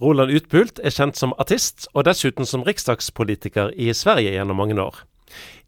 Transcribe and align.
Roland 0.00 0.30
Utbult 0.30 0.78
är 0.78 0.90
känd 0.90 1.16
som 1.16 1.32
artist, 1.32 1.88
och 1.92 2.04
dessutom 2.04 2.46
som 2.46 2.64
riksdagspolitiker 2.64 3.74
i 3.74 3.94
Sverige 3.94 4.32
genom 4.32 4.56
många 4.56 4.84
år. 4.84 4.94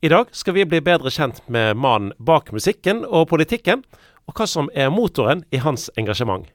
I 0.01 0.09
dag 0.09 0.27
vi 0.53 0.67
bli 0.67 0.81
bättre 0.81 1.11
kjent 1.11 1.49
med 1.49 1.77
mannen 1.77 2.13
bak 2.19 2.53
musiken 2.53 3.05
och 3.05 3.29
politiken 3.29 3.83
och 4.25 4.39
vad 4.39 4.49
som 4.49 4.71
är 4.75 4.91
motoren 4.91 5.45
i 5.51 5.57
hans 5.57 5.91
engagemang. 5.97 6.53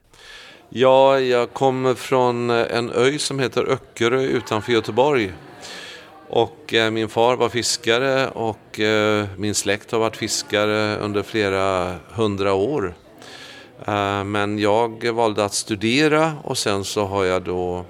Ja, 0.68 1.20
jag 1.20 1.52
kommer 1.52 1.94
från 1.94 2.50
eh, 2.50 2.76
en 2.76 2.90
ö 2.90 3.18
som 3.18 3.38
heter 3.38 3.68
Öckerö 3.68 4.22
utanför 4.22 4.72
Göteborg. 4.72 5.32
Och 6.28 6.74
eh, 6.74 6.90
min 6.90 7.08
far 7.08 7.36
var 7.36 7.48
fiskare 7.48 8.28
och 8.28 8.80
eh, 8.80 9.26
min 9.36 9.54
släkt 9.54 9.92
har 9.92 9.98
varit 9.98 10.16
fiskare 10.16 10.96
under 10.96 11.22
flera 11.22 11.94
hundra 12.08 12.54
år. 12.54 12.94
Eh, 13.86 14.24
men 14.24 14.58
jag 14.58 15.04
valde 15.12 15.44
att 15.44 15.54
studera 15.54 16.32
och 16.44 16.58
sen 16.58 16.84
så 16.84 17.04
har 17.04 17.24
jag 17.24 17.42
då 17.42 17.84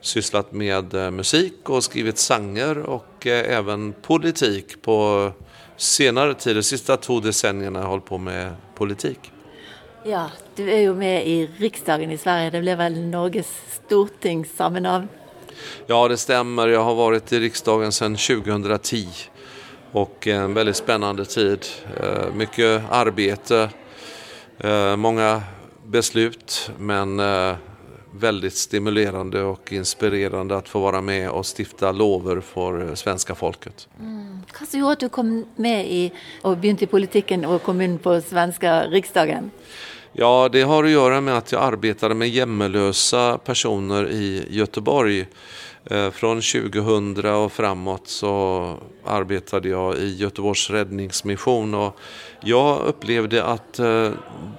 sysslat 0.00 0.52
med 0.52 0.94
eh, 0.94 1.10
musik 1.10 1.70
och 1.70 1.84
skrivit 1.84 2.18
sanger 2.18 2.78
och 2.78 3.26
eh, 3.26 3.58
även 3.58 3.92
politik 3.92 4.82
på 4.82 5.30
senare 5.76 6.34
tid. 6.34 6.56
De 6.56 6.62
sista 6.62 6.96
två 6.96 7.20
decennierna 7.20 7.78
har 7.78 7.84
jag 7.84 7.90
hållit 7.90 8.04
på 8.04 8.18
med 8.18 8.52
politik. 8.74 9.32
Ja, 10.04 10.30
du 10.54 10.70
är 10.70 10.78
ju 10.78 10.94
med 10.94 11.26
i 11.26 11.50
riksdagen 11.56 12.10
i 12.10 12.18
Sverige. 12.18 12.50
Det 12.50 12.60
blev 12.60 12.78
väl 12.78 13.00
Norges 13.00 13.48
storting 13.84 14.46
samma 14.56 14.80
namn? 14.80 15.08
Ja, 15.86 16.08
det 16.08 16.16
stämmer. 16.16 16.68
Jag 16.68 16.84
har 16.84 16.94
varit 16.94 17.32
i 17.32 17.40
riksdagen 17.40 17.92
sedan 17.92 18.16
2010 18.16 19.08
och 19.92 20.26
en 20.26 20.54
väldigt 20.54 20.76
spännande 20.76 21.24
tid. 21.24 21.66
Mycket 22.34 22.82
arbete, 22.90 23.70
Eh, 24.62 24.96
många 24.96 25.42
beslut 25.86 26.70
men 26.78 27.20
eh, 27.20 27.56
väldigt 28.14 28.54
stimulerande 28.54 29.42
och 29.42 29.72
inspirerande 29.72 30.56
att 30.56 30.68
få 30.68 30.80
vara 30.80 31.00
med 31.00 31.30
och 31.30 31.46
stifta 31.58 31.92
lover 31.92 32.40
för 32.40 32.88
eh, 32.88 32.94
svenska 32.94 33.34
folket. 33.34 33.88
Mm. 34.00 34.38
Vad 34.60 34.80
gjorde 34.80 34.92
att 34.92 35.00
du 35.00 35.08
kom 35.08 35.46
med 35.56 35.86
i 35.86 36.12
och 36.42 36.56
började 36.56 36.84
i 36.84 36.86
politiken 36.86 37.44
och 37.44 37.62
kom 37.62 37.80
in 37.80 37.98
på 37.98 38.20
svenska 38.20 38.86
riksdagen? 38.86 39.50
Ja, 40.14 40.48
det 40.52 40.62
har 40.62 40.84
att 40.84 40.90
göra 40.90 41.20
med 41.20 41.36
att 41.36 41.52
jag 41.52 41.62
arbetade 41.62 42.14
med 42.14 42.28
jämmelösa 42.28 43.38
personer 43.38 44.10
i 44.10 44.46
Göteborg. 44.50 45.26
Eh, 45.84 46.10
från 46.10 46.40
2000 46.40 47.26
och 47.26 47.52
framåt 47.52 48.08
så 48.08 48.76
arbetade 49.04 49.68
jag 49.68 49.96
i 49.96 50.16
Göteborgs 50.16 50.70
räddningsmission 50.70 51.74
och 51.74 51.98
jag 52.40 52.80
upplevde 52.80 53.44
att 53.44 53.78
eh, 53.78 54.10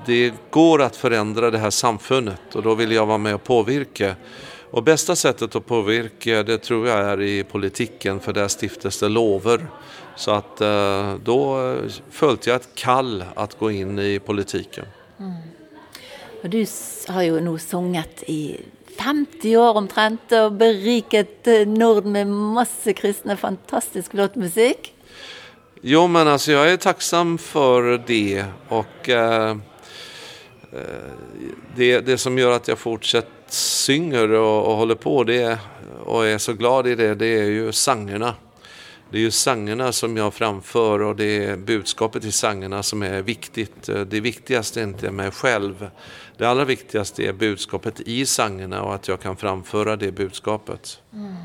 det 0.05 0.33
går 0.49 0.81
att 0.81 0.95
förändra 0.95 1.51
det 1.51 1.57
här 1.57 1.69
samfundet 1.69 2.55
och 2.55 2.63
då 2.63 2.75
ville 2.75 2.95
jag 2.95 3.05
vara 3.05 3.17
med 3.17 3.35
och 3.35 3.43
påverka. 3.43 4.15
Och 4.71 4.83
bästa 4.83 5.15
sättet 5.15 5.55
att 5.55 5.65
påverka 5.65 6.43
det 6.43 6.57
tror 6.57 6.88
jag 6.88 6.99
är 6.99 7.21
i 7.21 7.43
politiken 7.43 8.19
för 8.19 8.33
där 8.33 8.47
stiftas 8.47 8.99
det 8.99 9.09
lover. 9.09 9.67
Så 10.15 10.31
att 10.31 10.61
eh, 10.61 11.15
då 11.23 11.75
följde 12.11 12.49
jag 12.49 12.55
ett 12.55 12.75
kall 12.75 13.23
att 13.35 13.59
gå 13.59 13.71
in 13.71 13.99
i 13.99 14.19
politiken. 14.19 14.85
Och 16.44 16.49
du 16.49 16.66
har 17.08 17.22
ju 17.22 17.41
nog 17.41 17.61
sjungit 17.61 18.23
i 18.27 18.59
50 18.97 19.58
år 19.58 19.77
omtrent 19.77 20.31
och 20.31 20.52
berikat 20.52 21.47
eh, 21.47 21.67
Norden 21.67 22.11
med 22.11 22.27
massa 22.27 22.94
kristna 22.94 23.38
fantastisk 23.38 24.11
flott 24.11 24.35
musik. 24.35 24.94
Jo, 25.81 26.08
men 26.08 26.27
alltså 26.27 26.52
jag 26.52 26.72
är 26.72 26.77
tacksam 26.77 27.38
för 27.38 28.03
det 28.08 28.45
och 28.69 29.09
eh, 29.09 29.50
eh 29.50 29.58
det, 31.75 32.00
det 32.00 32.17
som 32.17 32.38
gör 32.38 32.52
att 32.52 32.67
jag 32.67 32.80
fortsätter 32.80 33.31
synger 33.47 34.31
och, 34.31 34.66
och 34.66 34.75
håller 34.75 34.95
på 34.95 35.23
det 35.23 35.57
och 36.05 36.25
är 36.25 36.38
så 36.38 36.53
glad 36.53 36.88
i 36.88 36.95
det, 36.95 37.16
det 37.16 37.39
är 37.39 37.45
ju 37.45 37.72
sångerna. 37.72 38.35
Det 39.14 39.19
är 39.19 39.22
ju 39.22 39.31
sångerna 39.31 39.92
som 39.92 40.17
jag 40.17 40.33
framför 40.33 41.02
och 41.02 41.16
det 41.16 41.45
är 41.45 41.58
budskapet 41.58 42.25
i 42.25 42.31
sångerna 42.31 42.84
som 42.84 43.03
är 43.03 43.22
viktigt. 43.22 43.90
Det 44.07 44.19
viktigaste 44.19 44.79
är 44.79 44.84
inte 44.84 45.12
mig 45.12 45.31
själv. 45.31 45.90
Det 46.38 46.46
allra 46.46 46.66
viktigaste 46.66 47.23
är 47.23 47.34
budskapet 47.34 48.00
i 48.00 48.25
sångerna 48.25 48.81
och 48.81 48.96
att 48.96 49.07
jag 49.07 49.22
kan 49.22 49.38
framföra 49.38 49.96
det 49.96 50.12
budskapet. 50.12 51.00
Mm. 51.13 51.35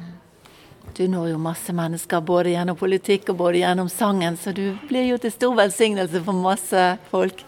Du 0.97 1.09
når 1.09 1.29
ju 1.29 1.37
massa 1.37 1.73
människor 1.73 2.21
både 2.21 2.51
genom 2.51 2.77
politik 2.77 3.29
och 3.29 3.35
både 3.35 3.59
genom 3.59 3.89
sången 3.89 4.37
så 4.37 4.53
du 4.53 4.77
blir 4.89 5.03
ju 5.03 5.19
till 5.19 5.33
stor 5.33 5.55
välsignelse 5.55 6.25
för 6.25 6.33
massa 6.33 6.99
folk. 7.11 7.45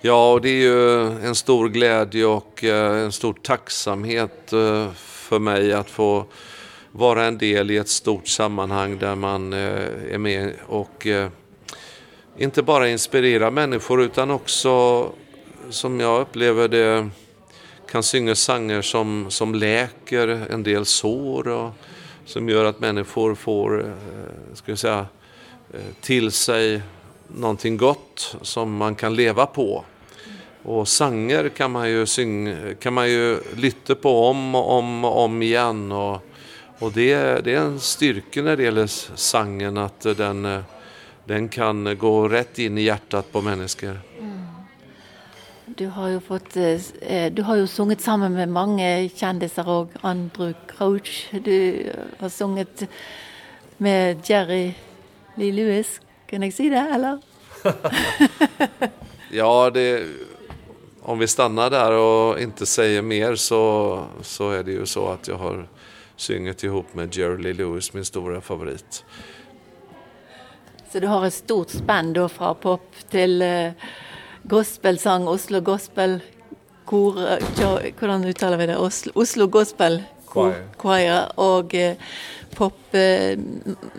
Ja, 0.00 0.32
och 0.32 0.40
det 0.40 0.48
är 0.48 0.62
ju 0.62 1.06
en 1.26 1.34
stor 1.34 1.68
glädje 1.68 2.24
och 2.26 2.64
en 2.64 3.12
stor 3.12 3.32
tacksamhet 3.42 4.50
för 4.96 5.38
mig 5.38 5.72
att 5.72 5.90
få 5.90 6.26
vara 6.92 7.24
en 7.24 7.38
del 7.38 7.70
i 7.70 7.76
ett 7.76 7.88
stort 7.88 8.28
sammanhang 8.28 8.98
där 8.98 9.14
man 9.14 9.52
eh, 9.52 10.14
är 10.14 10.18
med 10.18 10.52
och 10.66 11.06
eh, 11.06 11.28
inte 12.38 12.62
bara 12.62 12.88
inspirera 12.88 13.50
människor 13.50 14.02
utan 14.02 14.30
också 14.30 15.06
som 15.70 16.00
jag 16.00 16.20
upplever 16.20 16.68
det 16.68 17.08
kan 17.90 18.02
synga 18.02 18.34
sånger 18.34 18.82
som, 18.82 19.26
som 19.28 19.54
läker 19.54 20.28
en 20.28 20.62
del 20.62 20.86
sår 20.86 21.48
och 21.48 21.70
som 22.24 22.48
gör 22.48 22.64
att 22.64 22.80
människor 22.80 23.34
får 23.34 23.80
eh, 23.80 24.54
ska 24.54 24.72
jag 24.72 24.78
säga, 24.78 25.06
till 26.00 26.32
sig 26.32 26.82
någonting 27.28 27.76
gott 27.76 28.36
som 28.42 28.76
man 28.76 28.94
kan 28.94 29.14
leva 29.14 29.46
på. 29.46 29.84
Och 30.62 30.88
sanger 30.88 31.48
kan 31.48 31.70
man 31.70 31.90
ju, 31.90 32.06
synga, 32.06 32.74
kan 32.74 32.94
man 32.94 33.10
ju 33.10 33.38
lytta 33.56 33.94
på 33.94 34.26
om 34.26 34.54
och 34.54 34.70
om 34.70 35.04
och 35.04 35.24
om 35.24 35.42
igen. 35.42 35.92
Och, 35.92 36.22
och 36.82 36.92
det, 36.92 37.44
det 37.44 37.54
är 37.54 37.60
en 37.60 37.80
styrka 37.80 38.42
när 38.42 38.56
det 38.56 38.62
gäller 38.62 38.86
sangen 39.16 39.76
att 39.76 40.00
den, 40.00 40.64
den 41.24 41.48
kan 41.48 41.98
gå 41.98 42.28
rätt 42.28 42.58
in 42.58 42.78
i 42.78 42.82
hjärtat 42.82 43.32
på 43.32 43.40
människor. 43.40 44.00
Mm. 44.18 44.40
Du 45.66 45.86
har 45.86 46.08
ju 46.08 46.20
fått, 46.20 46.54
du 47.32 47.42
har 47.42 47.56
ju 47.56 47.66
sjungit 47.66 48.00
samman 48.00 48.32
med 48.32 48.48
många 48.48 49.08
kändisar 49.08 49.68
och 49.68 49.90
Andrew 50.00 50.54
Crouch. 50.66 51.28
Du 51.30 51.86
har 52.18 52.30
sjungit 52.30 52.82
med 53.76 54.20
Jerry 54.24 54.74
Lee 55.34 55.52
Lewis. 55.52 56.00
Kan 56.26 56.42
jag 56.42 56.52
säga 56.52 56.70
det 56.70 56.94
eller? 56.94 57.18
ja, 59.30 59.70
det, 59.70 60.06
om 61.02 61.18
vi 61.18 61.28
stannar 61.28 61.70
där 61.70 61.92
och 61.92 62.40
inte 62.40 62.66
säger 62.66 63.02
mer 63.02 63.34
så, 63.34 63.98
så 64.22 64.50
är 64.50 64.62
det 64.62 64.72
ju 64.72 64.86
så 64.86 65.08
att 65.08 65.28
jag 65.28 65.36
har 65.36 65.66
synget 66.22 66.64
ihop 66.64 66.94
med 66.94 67.16
Jerry 67.16 67.42
Lee 67.42 67.52
Lewis, 67.52 67.92
min 67.92 68.04
stora 68.04 68.40
favorit. 68.40 69.04
Så 70.92 71.00
du 71.00 71.06
har 71.06 71.26
ett 71.26 71.34
stort 71.34 71.70
spann 71.70 72.12
då 72.12 72.28
från 72.28 72.54
pop 72.54 72.94
till 73.10 73.42
uh, 73.42 73.70
gospelsång, 74.42 75.28
Oslo 75.28 75.60
Gospel 75.60 76.20
Kor, 76.84 77.14
hur 78.00 78.28
uttalar 78.28 78.56
vi 78.56 78.66
det? 78.66 78.76
Oslo, 78.76 79.12
Oslo 79.14 79.46
Gospel 79.46 80.02
Choir, 80.26 80.68
choir 80.76 81.40
och 81.40 81.74
uh, 81.74 81.92
pop, 82.56 82.78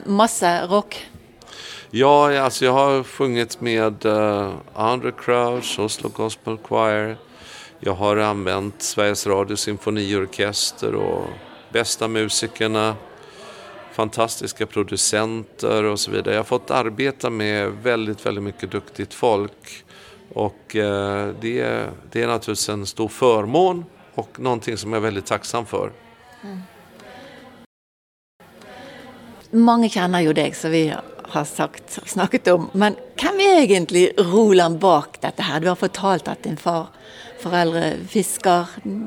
massa 0.05 0.67
rock. 0.67 1.07
Ja, 1.89 2.39
alltså 2.39 2.65
jag 2.65 2.73
har 2.73 3.03
sjungit 3.03 3.61
med 3.61 4.05
uh, 4.05 4.53
Andre 4.73 5.11
Crouch, 5.11 5.79
Oslo 5.79 6.09
Gospel 6.09 6.57
Choir. 6.57 7.17
Jag 7.79 7.93
har 7.93 8.17
använt 8.17 8.81
Sveriges 8.81 9.27
Radio 9.27 9.55
Symfoniorkester 9.55 10.95
och 10.95 11.27
bästa 11.73 12.07
musikerna, 12.07 12.95
fantastiska 13.91 14.65
producenter 14.65 15.83
och 15.83 15.99
så 15.99 16.11
vidare. 16.11 16.33
Jag 16.33 16.39
har 16.39 16.45
fått 16.45 16.71
arbeta 16.71 17.29
med 17.29 17.71
väldigt, 17.83 18.25
väldigt 18.25 18.43
mycket 18.43 18.71
duktigt 18.71 19.13
folk. 19.13 19.83
Och 20.33 20.75
eh, 20.75 21.27
det, 21.41 21.89
det 22.11 22.21
är 22.21 22.27
naturligtvis 22.27 22.69
en 22.69 22.85
stor 22.85 23.07
förmån 23.07 23.85
och 24.13 24.39
någonting 24.39 24.77
som 24.77 24.93
jag 24.93 24.97
är 24.97 25.01
väldigt 25.01 25.25
tacksam 25.25 25.65
för. 25.65 25.91
Mm. 26.43 26.59
Många 29.51 29.89
känner 29.89 30.21
ju 30.21 30.33
dig 30.33 30.53
så 30.53 30.69
vi 30.69 30.93
har 31.23 31.45
sagt, 31.45 31.99
snackat 32.05 32.47
om. 32.47 32.69
Men 32.71 32.95
kan 33.15 33.37
vi 33.37 33.63
egentligen 33.63 34.25
Roland 34.25 34.79
bak 34.79 35.21
detta 35.21 35.43
här? 35.43 35.59
Du 35.59 35.67
har 35.67 35.75
fortalt 35.75 36.27
att 36.27 36.43
din 36.43 36.57
far, 36.57 36.87
föräldrar 37.39 37.93
fiskar, 38.09 38.65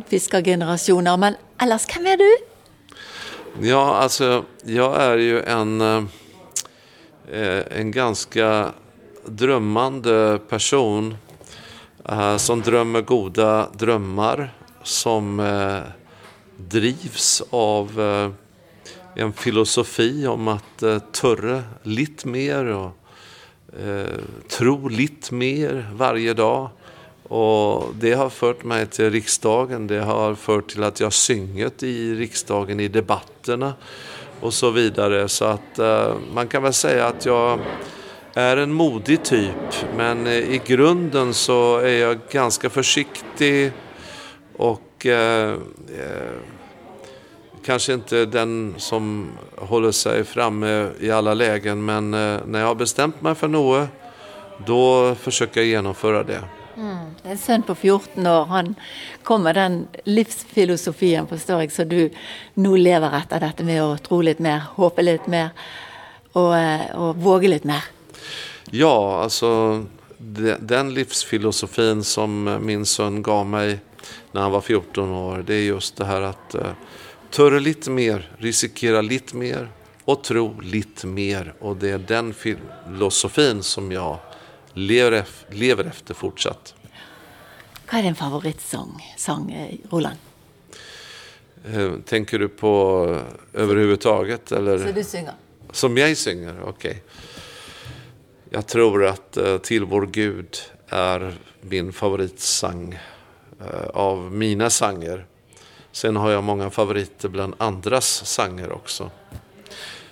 fiskargenerationer, 0.08 1.16
Men 1.16 1.34
annars, 1.56 1.86
kan 1.86 2.04
vi? 2.04 2.16
du? 2.16 2.45
Ja, 3.60 3.96
alltså 3.96 4.44
jag 4.64 5.02
är 5.02 5.18
ju 5.18 5.42
en, 5.42 5.80
eh, 7.32 7.62
en 7.70 7.90
ganska 7.90 8.72
drömmande 9.26 10.38
person 10.48 11.16
eh, 12.08 12.36
som 12.36 12.60
drömmer 12.60 13.02
goda 13.02 13.68
drömmar, 13.72 14.54
som 14.82 15.40
eh, 15.40 15.80
drivs 16.56 17.42
av 17.50 18.00
en 19.14 19.32
filosofi 19.32 20.26
om 20.26 20.48
att 20.48 20.78
törre 21.12 21.62
lite 21.82 22.28
mer 22.28 22.64
och 22.64 22.90
tro 24.48 24.88
lite 24.88 25.34
mer 25.34 25.90
varje 25.92 26.34
dag. 26.34 26.70
Och 27.28 27.94
det 27.94 28.12
har 28.12 28.30
fört 28.30 28.64
mig 28.64 28.86
till 28.86 29.10
riksdagen. 29.10 29.86
Det 29.86 30.00
har 30.00 30.34
fört 30.34 30.68
till 30.68 30.82
att 30.82 31.00
jag 31.00 31.12
synget 31.12 31.82
i 31.82 32.14
riksdagen 32.14 32.80
i 32.80 32.88
debatterna 32.88 33.74
och 34.40 34.54
så 34.54 34.70
vidare. 34.70 35.28
Så 35.28 35.44
att 35.44 35.78
eh, 35.78 36.14
man 36.34 36.48
kan 36.48 36.62
väl 36.62 36.72
säga 36.72 37.06
att 37.06 37.26
jag 37.26 37.58
är 38.34 38.56
en 38.56 38.72
modig 38.72 39.24
typ. 39.24 39.86
Men 39.96 40.26
eh, 40.26 40.32
i 40.32 40.60
grunden 40.66 41.34
så 41.34 41.78
är 41.78 42.00
jag 42.00 42.18
ganska 42.30 42.70
försiktig 42.70 43.72
och 44.56 45.06
eh, 45.06 45.52
eh, 45.98 46.36
kanske 47.64 47.92
inte 47.92 48.24
den 48.24 48.74
som 48.76 49.30
håller 49.56 49.92
sig 49.92 50.24
framme 50.24 50.88
i 51.00 51.10
alla 51.10 51.34
lägen. 51.34 51.84
Men 51.84 52.14
eh, 52.14 52.40
när 52.46 52.60
jag 52.60 52.66
har 52.66 52.74
bestämt 52.74 53.22
mig 53.22 53.34
för 53.34 53.48
något 53.48 53.88
då 54.66 55.14
försöker 55.14 55.60
jag 55.60 55.68
genomföra 55.68 56.22
det. 56.22 56.42
En 57.26 57.38
son 57.38 57.62
på 57.62 57.74
14 57.74 58.26
år 58.26 58.44
han 58.44 58.74
kom 59.22 59.42
med 59.42 59.54
den 59.54 59.88
livsfilosofien 60.04 61.26
forstår 61.26 61.64
jeg, 61.64 61.72
så 61.74 61.84
du 61.84 62.10
nå 62.54 62.76
lever 62.78 63.16
etter 63.18 63.42
dette 63.42 63.66
med 63.66 63.82
å 63.82 63.96
tro 63.98 64.20
litt 64.22 64.38
mer, 64.38 64.62
håpe 64.76 65.02
litt 65.02 65.26
mer 65.26 65.50
och, 66.32 66.56
eh, 66.56 66.94
och 66.94 67.16
våga 67.16 67.48
lite 67.48 67.66
mer. 67.66 67.84
Ja, 68.70 69.22
alltså 69.22 69.84
den 70.60 70.94
livsfilosofin 70.94 72.04
som 72.04 72.58
min 72.62 72.86
son 72.86 73.22
gav 73.22 73.46
mig 73.46 73.78
när 74.32 74.40
han 74.40 74.52
var 74.52 74.60
14 74.60 75.10
år, 75.10 75.44
det 75.46 75.54
är 75.54 75.62
just 75.62 75.96
det 75.96 76.04
här 76.04 76.20
att 76.20 76.54
uh, 76.54 76.60
törre 77.30 77.60
lite 77.60 77.90
mer, 77.90 78.30
riskera 78.38 79.00
lite 79.00 79.36
mer 79.36 79.68
och 80.04 80.24
tro 80.24 80.60
lite 80.60 81.06
mer. 81.06 81.54
Och 81.58 81.76
det 81.76 81.90
är 81.90 81.98
den 81.98 82.34
filosofin 82.34 83.62
som 83.62 83.92
jag 83.92 84.18
lever, 84.72 85.24
lever 85.50 85.84
efter 85.84 86.14
fortsatt. 86.14 86.75
Vad 87.90 87.98
är 87.98 88.02
din 88.02 88.14
favoritsång, 88.14 89.14
sång, 89.16 89.52
eh, 89.52 89.74
Roland? 89.90 90.16
Eh, 91.64 91.92
tänker 92.04 92.38
du 92.38 92.48
på 92.48 93.20
överhuvudtaget? 93.52 94.52
Eller? 94.52 94.78
Så 94.78 94.92
du 94.92 95.04
synger? 95.04 95.34
Som 95.70 95.96
jag 95.96 96.16
synger, 96.16 96.62
okej. 96.62 96.90
Okay. 96.90 97.00
Jag 98.50 98.66
tror 98.66 99.04
att 99.04 99.38
Till 99.62 99.84
vår 99.84 100.06
Gud 100.06 100.56
är 100.88 101.34
min 101.60 101.92
favoritsang 101.92 102.98
av 103.94 104.32
mina 104.32 104.70
sanger. 104.70 105.26
Sen 105.92 106.16
har 106.16 106.30
jag 106.30 106.44
många 106.44 106.70
favoriter 106.70 107.28
bland 107.28 107.54
andras 107.58 108.26
sanger 108.26 108.72
också. 108.72 109.10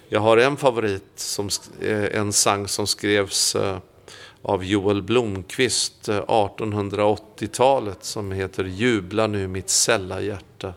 Jag 0.09 0.21
har 0.21 0.37
en 0.37 0.57
favorit, 0.57 1.03
som, 1.17 1.49
en 2.13 2.33
sang 2.33 2.69
som 2.69 2.87
skrevs 2.87 3.57
av 4.45 4.65
Joel 4.65 5.03
Blomqvist, 5.03 6.09
eh, 6.09 6.21
1880-talet, 6.27 8.05
som 8.05 8.33
heter 8.33 8.65
Jubla 8.65 9.27
nu 9.27 9.49
mitt 9.49 9.71
sälla 9.71 10.21
hjärta. 10.21 10.75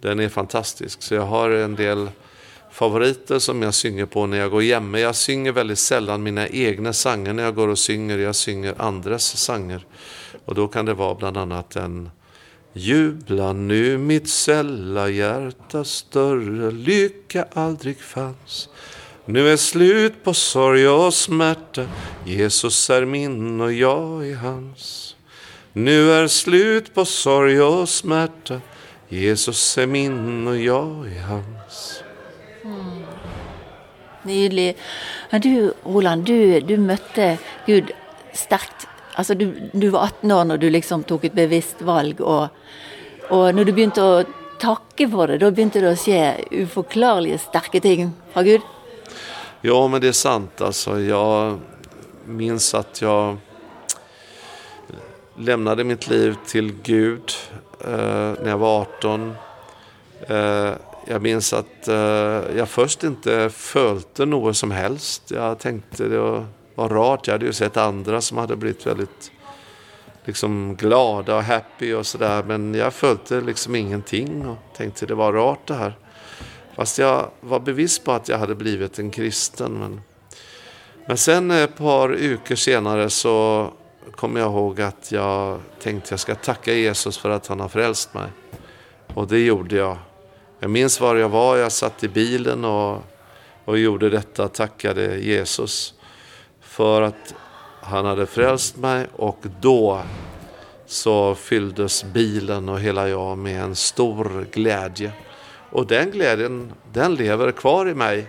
Den 0.00 0.20
är 0.20 0.28
fantastisk, 0.28 1.02
så 1.02 1.14
jag 1.14 1.22
har 1.22 1.50
en 1.50 1.74
del 1.74 2.10
favoriter 2.70 3.38
som 3.38 3.62
jag 3.62 3.74
synger 3.74 4.06
på 4.06 4.26
när 4.26 4.38
jag 4.38 4.50
går 4.50 4.62
jämme. 4.62 5.00
Jag 5.00 5.16
synger 5.16 5.52
väldigt 5.52 5.78
sällan 5.78 6.22
mina 6.22 6.48
egna 6.48 6.92
sånger 6.92 7.32
när 7.32 7.42
jag 7.42 7.54
går 7.54 7.68
och 7.68 7.78
synger. 7.78 8.18
Jag 8.18 8.36
synger 8.36 8.74
andras 8.78 9.36
sånger. 9.36 9.86
Och 10.44 10.54
då 10.54 10.68
kan 10.68 10.86
det 10.86 10.94
vara 10.94 11.14
bland 11.14 11.36
annat 11.36 11.76
en 11.76 12.10
Jubla 12.72 13.52
nu 13.52 13.98
mitt 13.98 14.28
sälla 14.28 15.08
hjärta 15.08 15.84
större 15.84 16.70
lycka 16.70 17.46
aldrig 17.52 17.98
fanns. 18.00 18.68
Nu 19.30 19.52
är 19.52 19.56
slut 19.56 20.24
på 20.24 20.34
sorg 20.34 20.88
och 20.88 21.14
smärta. 21.14 21.86
Jesus 22.24 22.90
är 22.90 23.04
min 23.04 23.60
och 23.60 23.72
jag 23.72 24.28
är 24.28 24.34
hans. 24.34 25.16
Nu 25.72 26.12
är 26.12 26.26
slut 26.26 26.94
på 26.94 27.04
sorg 27.04 27.60
och 27.60 27.88
smärta. 27.88 28.60
Jesus 29.08 29.78
är 29.78 29.86
min 29.86 30.48
och 30.48 30.56
jag 30.56 31.06
är 31.16 31.22
hans. 31.22 32.02
Mm. 32.64 33.02
Nydelig. 34.22 34.76
Men 35.30 35.40
du, 35.40 35.72
Roland, 35.84 36.24
du, 36.24 36.60
du 36.60 36.76
mötte 36.76 37.38
Gud 37.66 37.90
starkt. 38.32 38.86
Alltså 39.14 39.34
du, 39.34 39.70
du 39.72 39.88
var 39.88 40.00
18 40.04 40.32
år 40.32 40.44
när 40.44 40.58
du 40.58 40.70
liksom 40.70 41.02
tog 41.02 41.24
ett 41.24 41.32
bevisst 41.32 41.82
valg. 41.82 42.20
Och, 42.20 42.48
och 43.28 43.54
när 43.54 43.64
du 43.64 43.72
började 43.72 44.24
tacka 44.60 45.08
för 45.08 45.26
det, 45.28 45.38
då 45.38 45.50
började 45.50 45.80
det 45.80 45.90
att 45.92 46.00
ske 46.00 46.34
oförklarliga 46.50 47.38
starka 47.38 47.80
ting 47.80 48.12
från 48.32 48.44
Gud. 48.44 48.60
Ja, 49.60 49.88
men 49.88 50.00
det 50.00 50.08
är 50.08 50.12
sant. 50.12 50.60
Alltså, 50.60 51.00
jag 51.00 51.58
minns 52.24 52.74
att 52.74 53.02
jag 53.02 53.36
lämnade 55.36 55.84
mitt 55.84 56.08
liv 56.08 56.36
till 56.46 56.72
Gud 56.82 57.32
eh, 57.80 58.34
när 58.42 58.48
jag 58.48 58.58
var 58.58 58.80
18. 58.80 59.34
Eh, 60.20 60.72
jag 61.06 61.22
minns 61.22 61.52
att 61.52 61.88
eh, 61.88 61.94
jag 62.56 62.68
först 62.68 63.04
inte 63.04 63.50
följde 63.50 64.26
något 64.26 64.56
som 64.56 64.70
helst. 64.70 65.30
Jag 65.30 65.58
tänkte 65.58 66.04
det 66.04 66.18
var, 66.18 66.46
var 66.74 66.88
rart. 66.88 67.26
Jag 67.26 67.34
hade 67.34 67.46
ju 67.46 67.52
sett 67.52 67.76
andra 67.76 68.20
som 68.20 68.38
hade 68.38 68.56
blivit 68.56 68.86
väldigt 68.86 69.32
liksom 70.24 70.76
glada 70.76 71.36
och 71.36 71.42
happy 71.42 71.94
och 71.94 72.06
sådär. 72.06 72.42
Men 72.42 72.74
jag 72.74 72.94
följde 72.94 73.40
liksom 73.40 73.74
ingenting 73.74 74.46
och 74.46 74.56
tänkte 74.76 75.06
det 75.06 75.14
var 75.14 75.32
rart 75.32 75.66
det 75.66 75.74
här. 75.74 75.96
Fast 76.78 76.98
jag 76.98 77.30
var 77.40 77.60
bevis 77.60 77.98
på 77.98 78.12
att 78.12 78.28
jag 78.28 78.38
hade 78.38 78.54
blivit 78.54 78.98
en 78.98 79.10
kristen. 79.10 79.72
Men, 79.72 80.00
men 81.06 81.16
sen 81.16 81.50
ett 81.50 81.76
par 81.76 82.08
veckor 82.08 82.54
senare 82.54 83.10
så 83.10 83.68
kom 84.10 84.36
jag 84.36 84.46
ihåg 84.46 84.80
att 84.80 85.12
jag 85.12 85.60
tänkte 85.82 86.12
jag 86.12 86.20
ska 86.20 86.34
tacka 86.34 86.72
Jesus 86.72 87.18
för 87.18 87.30
att 87.30 87.46
han 87.46 87.60
har 87.60 87.68
frälst 87.68 88.14
mig. 88.14 88.30
Och 89.14 89.26
det 89.26 89.38
gjorde 89.38 89.76
jag. 89.76 89.96
Jag 90.60 90.70
minns 90.70 91.00
var 91.00 91.16
jag 91.16 91.28
var, 91.28 91.56
jag 91.56 91.72
satt 91.72 92.04
i 92.04 92.08
bilen 92.08 92.64
och, 92.64 93.02
och 93.64 93.78
gjorde 93.78 94.10
detta, 94.10 94.48
tackade 94.48 95.18
Jesus 95.18 95.94
för 96.60 97.02
att 97.02 97.34
han 97.80 98.04
hade 98.04 98.26
frälst 98.26 98.76
mig 98.76 99.06
och 99.16 99.38
då 99.60 100.02
så 100.86 101.34
fylldes 101.34 102.04
bilen 102.04 102.68
och 102.68 102.80
hela 102.80 103.08
jag 103.08 103.38
med 103.38 103.62
en 103.62 103.76
stor 103.76 104.46
glädje. 104.52 105.12
Och 105.70 105.86
den 105.86 106.10
glädjen, 106.10 106.72
den 106.92 107.14
lever 107.14 107.52
kvar 107.52 107.88
i 107.88 107.94
mig. 107.94 108.26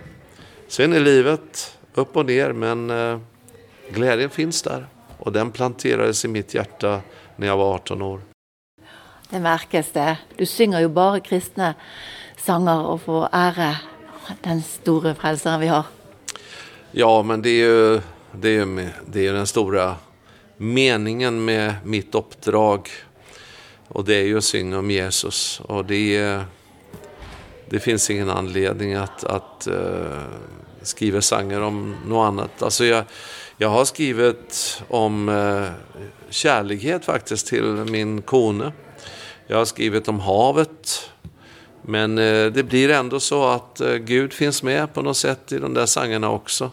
Sen 0.68 0.92
är 0.92 1.00
livet 1.00 1.78
upp 1.94 2.16
och 2.16 2.26
ner, 2.26 2.52
men 2.52 2.90
eh, 2.90 3.18
glädjen 3.90 4.30
finns 4.30 4.62
där. 4.62 4.86
Och 5.18 5.32
den 5.32 5.50
planterades 5.50 6.24
i 6.24 6.28
mitt 6.28 6.54
hjärta 6.54 7.00
när 7.36 7.46
jag 7.46 7.56
var 7.56 7.74
18 7.74 8.02
år. 8.02 8.20
Det 9.30 9.40
märks 9.40 9.92
det. 9.92 10.16
Du 10.36 10.46
synger 10.46 10.80
ju 10.80 10.88
bara 10.88 11.20
kristna 11.20 11.74
sånger 12.36 12.86
och 12.86 13.02
får 13.02 13.28
ära 13.32 13.76
den 14.40 14.62
stora 14.62 15.14
frälsaren 15.14 15.60
vi 15.60 15.66
har. 15.66 15.84
Ja, 16.90 17.22
men 17.22 17.42
det 17.42 17.50
är 17.50 17.66
ju, 17.66 18.00
det 18.32 18.48
är 18.48 18.66
ju, 18.66 18.88
det 19.06 19.26
är 19.26 19.32
den 19.32 19.46
stora 19.46 19.96
meningen 20.56 21.44
med 21.44 21.74
mitt 21.84 22.14
uppdrag. 22.14 22.88
Och 23.88 24.04
det 24.04 24.14
är 24.14 24.24
ju 24.24 24.38
att 24.38 24.44
synga 24.44 24.78
om 24.78 24.90
Jesus. 24.90 25.60
Och 25.60 25.84
det 25.84 26.16
är 26.16 26.44
det 27.70 27.80
finns 27.80 28.10
ingen 28.10 28.30
anledning 28.30 28.94
att, 28.94 29.24
att 29.24 29.68
uh, 29.70 30.22
skriva 30.82 31.20
sånger 31.20 31.62
om 31.62 31.96
något 32.06 32.26
annat. 32.26 32.62
Alltså 32.62 32.84
jag, 32.84 33.04
jag 33.56 33.68
har 33.68 33.84
skrivit 33.84 34.82
om 34.88 35.28
uh, 35.28 35.68
kärlighet 36.30 37.04
faktiskt 37.04 37.46
till 37.46 37.64
min 37.64 38.22
kone. 38.22 38.72
Jag 39.46 39.56
har 39.56 39.64
skrivit 39.64 40.08
om 40.08 40.20
havet. 40.20 41.10
Men 41.82 42.18
uh, 42.18 42.52
det 42.52 42.62
blir 42.62 42.90
ändå 42.90 43.20
så 43.20 43.48
att 43.48 43.80
Gud 44.00 44.32
finns 44.32 44.62
med 44.62 44.94
på 44.94 45.02
något 45.02 45.16
sätt 45.16 45.52
i 45.52 45.58
de 45.58 45.74
där 45.74 45.86
sångerna 45.86 46.30
också. 46.30 46.70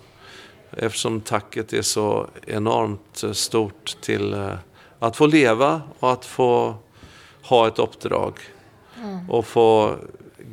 Eftersom 0.72 1.22
tacket 1.22 1.74
är 1.74 1.82
så 1.82 2.27
enormt 2.48 3.24
stort 3.34 3.98
till 4.01 4.51
att 5.00 5.16
få 5.16 5.25
leva 5.25 5.82
och 6.00 6.12
att 6.12 6.25
få 6.25 6.75
ha 7.44 7.68
ett 7.68 7.80
uppdrag. 7.80 8.39
Mm. 9.04 9.30
Och 9.30 9.46
få 9.46 9.96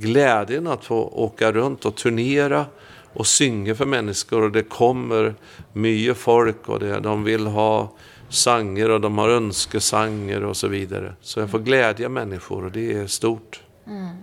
glädjen 0.05 0.67
att 0.67 0.85
få 0.85 0.97
åka 1.03 1.53
runt 1.53 1.85
och 1.85 1.95
turnera 1.95 2.67
och 3.13 3.27
synga 3.27 3.75
för 3.75 3.87
människor 3.87 4.43
och 4.43 4.53
det 4.53 4.63
kommer 4.63 5.35
mycket 5.73 6.17
folk 6.17 6.69
och 6.69 6.81
det, 6.81 7.01
de 7.01 7.25
vill 7.25 7.47
ha 7.47 7.93
sanger 8.29 8.91
och 8.91 9.01
de 9.01 9.19
har 9.19 9.29
önskesanger 9.29 10.45
och 10.45 10.57
så 10.57 10.69
vidare. 10.69 11.15
Så 11.21 11.41
jag 11.41 11.51
får 11.51 11.59
glädja 11.59 12.09
människor 12.09 12.65
och 12.65 12.73
det 12.73 12.93
är 12.93 13.07
stort. 13.07 13.63
Mm. 13.87 14.17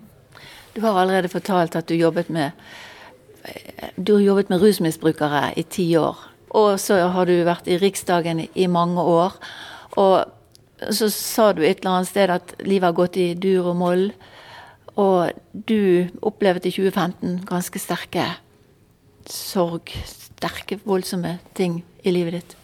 Du 0.74 0.82
har 0.82 1.08
redan 1.08 1.30
fortalt 1.30 1.76
att 1.76 1.88
du 1.88 1.96
jobbat 1.96 2.30
med 2.30 2.52
du 3.96 4.14
har 4.14 4.20
jobbat 4.20 4.50
med 4.50 4.62
rusmissbrukare 4.62 5.54
i 5.56 5.64
tio 5.64 6.00
år. 6.00 6.16
Och 6.48 6.80
så 6.80 7.00
har 7.00 7.26
du 7.26 7.44
varit 7.44 7.68
i 7.68 7.78
riksdagen 7.78 8.48
i 8.54 8.68
många 8.68 9.04
år. 9.04 9.32
Och 9.96 10.26
så 10.90 11.10
sa 11.10 11.54
du 11.54 11.68
ett 11.68 11.80
eller 11.80 11.90
annat 11.90 12.08
sted 12.08 12.30
att 12.30 12.54
livet 12.58 12.88
har 12.88 12.94
gått 12.94 13.18
i 13.18 13.34
dur 13.34 13.66
och 13.66 13.76
moll. 13.76 14.14
Og 15.00 15.32
du 15.54 16.08
opplevde 16.22 16.68
i 16.68 16.72
2015 16.72 17.46
ganske 17.48 17.80
sterke 17.80 18.26
sorg, 19.30 19.94
sterke, 20.06 20.80
voldsomme 20.84 21.38
ting 21.56 21.82
i 22.04 22.12
livet 22.12 22.40
ditt. 22.40 22.58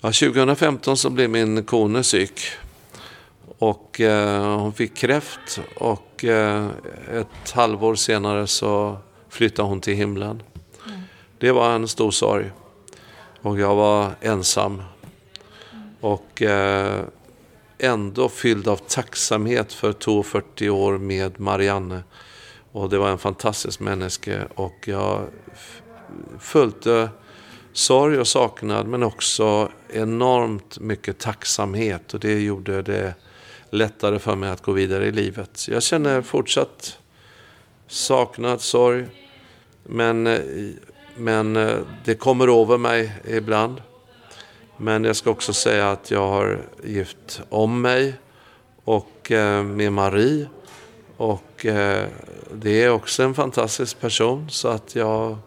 Ja, 0.00 0.12
2015 0.12 0.96
så 0.96 1.10
blev 1.10 1.30
min 1.30 1.64
kone 1.64 2.02
syk. 2.04 2.40
Och 3.58 4.00
eh, 4.00 4.58
hon 4.58 4.72
fick 4.72 4.94
kräft 4.94 5.60
och 5.76 6.24
eh, 6.24 6.68
ett 7.12 7.50
halvår 7.50 7.94
senare 7.94 8.46
så 8.46 8.98
flyttade 9.28 9.68
hon 9.68 9.80
till 9.80 9.94
himlen. 9.94 10.42
Mm. 10.86 11.00
Det 11.38 11.52
var 11.52 11.74
en 11.74 11.88
stor 11.88 12.10
sorg. 12.10 12.50
Och 13.42 13.60
jag 13.60 13.74
var 13.74 14.10
ensam. 14.20 14.82
Och 16.00 16.42
eh, 16.42 17.04
ändå 17.80 18.28
fylld 18.28 18.68
av 18.68 18.76
tacksamhet 18.76 19.72
för 19.72 19.92
42 20.22 20.70
år 20.70 20.98
med 20.98 21.40
Marianne. 21.40 22.02
Och 22.72 22.90
det 22.90 22.98
var 22.98 23.10
en 23.10 23.18
fantastisk 23.18 23.80
människa 23.80 24.46
och 24.54 24.88
jag 24.88 25.26
följde 26.38 27.08
sorg 27.72 28.18
och 28.18 28.28
saknad 28.28 28.86
men 28.86 29.02
också 29.02 29.68
enormt 29.88 30.78
mycket 30.78 31.18
tacksamhet 31.18 32.14
och 32.14 32.20
det 32.20 32.40
gjorde 32.40 32.82
det 32.82 33.14
lättare 33.70 34.18
för 34.18 34.36
mig 34.36 34.50
att 34.50 34.62
gå 34.62 34.72
vidare 34.72 35.06
i 35.06 35.12
livet. 35.12 35.68
Jag 35.68 35.82
känner 35.82 36.22
fortsatt 36.22 36.98
saknad, 37.86 38.60
sorg 38.60 39.06
men, 39.84 40.26
eh, 40.26 40.40
men 41.16 41.56
eh, 41.56 41.78
det 42.04 42.14
kommer 42.14 42.62
över 42.62 42.78
mig 42.78 43.12
ibland. 43.28 43.82
Men 44.82 45.04
jag 45.04 45.16
ska 45.16 45.30
också 45.30 45.52
säga 45.52 45.90
att 45.90 46.10
jag 46.10 46.28
har 46.28 46.60
gift 46.84 47.42
om 47.48 47.80
mig 47.80 48.14
och 48.84 49.32
eh, 49.32 49.64
med 49.64 49.92
Marie. 49.92 50.46
Och 51.16 51.66
eh, 51.66 52.06
det 52.54 52.82
är 52.82 52.90
också 52.90 53.22
en 53.22 53.34
fantastisk 53.34 54.00
person 54.00 54.50
så 54.50 54.68
att 54.68 54.94
jag 54.94 55.38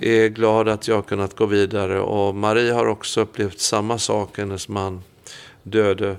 är 0.00 0.28
glad 0.28 0.68
att 0.68 0.88
jag 0.88 0.94
har 0.94 1.02
kunnat 1.02 1.36
gå 1.36 1.46
vidare. 1.46 2.00
Och 2.00 2.34
Marie 2.34 2.72
har 2.72 2.86
också 2.86 3.20
upplevt 3.20 3.60
samma 3.60 3.98
sak. 3.98 4.38
Hennes 4.38 4.68
man 4.68 5.02
döde 5.62 6.16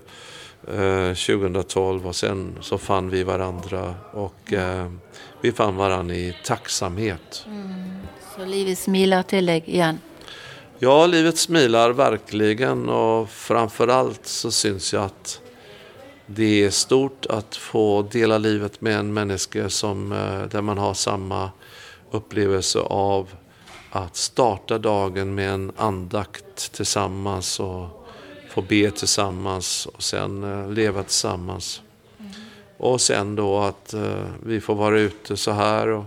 eh, 0.67 1.13
2012 1.13 2.07
och 2.07 2.15
sen 2.15 2.57
så 2.61 2.77
fann 2.77 3.09
vi 3.09 3.23
varandra. 3.23 3.95
Och 4.11 4.53
eh, 4.53 4.91
vi 5.41 5.51
fann 5.51 5.75
varandra 5.75 6.15
i 6.15 6.35
tacksamhet. 6.45 7.45
Mm. 7.47 7.99
Så 8.35 8.45
livet 8.45 8.79
smilar 8.79 9.23
till 9.23 9.45
dig 9.45 9.63
igen? 9.65 9.99
Ja, 10.81 11.07
livet 11.07 11.37
smilar 11.37 11.91
verkligen 11.91 12.89
och 12.89 13.29
framförallt 13.29 14.25
så 14.25 14.51
syns 14.51 14.93
jag 14.93 15.03
att 15.03 15.41
det 16.25 16.63
är 16.63 16.69
stort 16.69 17.25
att 17.25 17.55
få 17.55 18.01
dela 18.01 18.37
livet 18.37 18.81
med 18.81 18.99
en 18.99 19.13
människa 19.13 19.69
som, 19.69 20.11
eh, 20.11 20.43
där 20.51 20.61
man 20.61 20.77
har 20.77 20.93
samma 20.93 21.51
upplevelse 22.11 22.79
av 22.79 23.29
att 23.91 24.15
starta 24.15 24.77
dagen 24.77 25.35
med 25.35 25.49
en 25.49 25.71
andakt 25.77 26.71
tillsammans 26.71 27.59
och 27.59 28.07
få 28.49 28.61
be 28.61 28.91
tillsammans 28.91 29.85
och 29.85 30.03
sen 30.03 30.43
eh, 30.43 30.71
leva 30.71 31.03
tillsammans. 31.03 31.81
Mm. 32.19 32.31
Och 32.77 33.01
sen 33.01 33.35
då 33.35 33.59
att 33.59 33.93
uh, 33.93 34.25
vi 34.43 34.61
får 34.61 34.75
vara 34.75 34.99
ute 34.99 35.37
så 35.37 35.51
här 35.51 35.87
och 35.87 36.05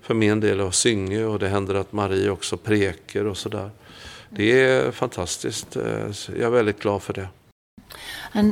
för 0.00 0.14
min 0.14 0.40
del 0.40 0.60
och 0.60 0.74
synga 0.74 1.28
och 1.28 1.38
det 1.38 1.48
händer 1.48 1.74
att 1.74 1.92
Marie 1.92 2.30
också 2.30 2.56
preker 2.56 3.26
och 3.26 3.36
sådär. 3.36 3.70
Det 4.36 4.60
är 4.60 4.90
fantastiskt. 4.90 5.76
Eh, 5.76 5.82
jag 6.26 6.40
är 6.40 6.50
väldigt 6.50 6.80
glad 6.80 7.02
för 7.02 7.12
det. 7.12 7.28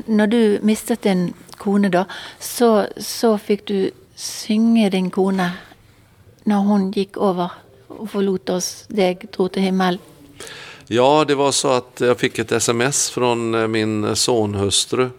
När 0.06 0.26
du 0.26 0.58
miste 0.62 0.96
din 1.02 1.34
kone 1.56 1.88
då, 1.88 2.04
så, 2.38 2.86
så 2.96 3.38
fick 3.38 3.66
du 3.66 3.90
synge 4.14 4.90
din 4.90 5.10
kone 5.10 5.52
när 6.44 6.56
hon 6.56 6.90
gick 6.90 7.16
över 7.16 7.50
och 7.88 8.10
förlot 8.10 8.50
oss, 8.50 8.84
dig, 8.88 9.18
drog 9.32 9.52
till 9.52 9.62
himmel? 9.62 9.98
Ja, 10.86 11.24
det 11.28 11.34
var 11.34 11.52
så 11.52 11.68
att 11.68 12.00
jag 12.00 12.18
fick 12.18 12.38
ett 12.38 12.52
sms 12.52 13.10
från 13.10 13.54
eh, 13.54 13.66
min 13.66 14.16
sonhustru 14.16 15.10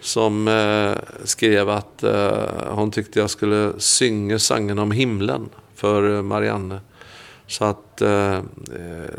som 0.00 0.48
eh, 0.48 0.92
skrev 1.24 1.70
att 1.70 2.04
hon 2.68 2.90
tyckte 2.90 3.18
jag 3.18 3.30
skulle 3.30 3.72
synga 3.78 4.38
sangen 4.38 4.78
om 4.78 4.90
himlen 4.90 5.48
för 5.74 6.22
Marianne. 6.22 6.80
Så 7.46 7.64
att 7.64 8.00
eh, 8.00 8.40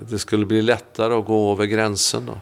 det 0.10 0.20
skulle 0.20 0.46
bli 0.46 0.62
lättare 0.62 1.14
att 1.14 1.26
gå 1.26 1.52
över 1.52 1.66
gränsen. 1.66 2.26
Då. 2.26 2.38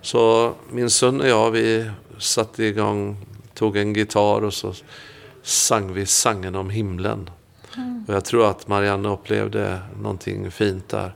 Så 0.00 0.52
min 0.70 0.90
son 0.90 1.20
och 1.20 1.28
jag, 1.28 1.50
vi 1.50 1.90
satte 2.18 2.64
igång, 2.64 3.16
tog 3.54 3.76
en 3.76 3.94
gitarr 3.94 4.44
och 4.44 4.54
så 4.54 4.74
sang 5.42 5.92
vi 5.92 6.06
sangen 6.06 6.54
om 6.54 6.70
himlen. 6.70 7.30
Mm. 7.76 8.04
Och 8.08 8.14
jag 8.14 8.24
tror 8.24 8.50
att 8.50 8.68
Marianne 8.68 9.08
upplevde 9.08 9.78
någonting 10.02 10.50
fint 10.50 10.88
där. 10.88 11.14